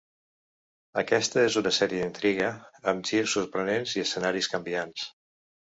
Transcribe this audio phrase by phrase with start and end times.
[1.01, 2.49] Aquesta és una sèrie d'intriga,
[2.93, 5.11] amb girs sorprenents i escenaris canviants.